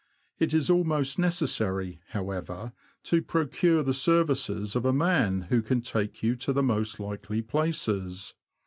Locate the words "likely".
6.99-7.43